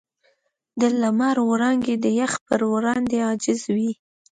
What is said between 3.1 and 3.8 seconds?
عاجزې